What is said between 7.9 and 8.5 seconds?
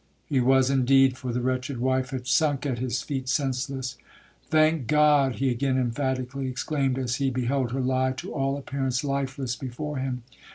to